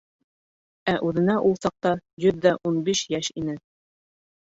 [0.93, 1.93] Ә үҙенә ул саҡта
[2.25, 3.61] йөҙ ҙә ун биш йәш ине...